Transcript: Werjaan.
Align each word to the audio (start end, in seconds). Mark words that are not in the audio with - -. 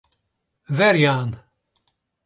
Werjaan. 0.77 1.31